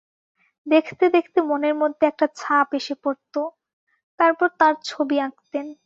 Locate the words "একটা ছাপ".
2.07-2.67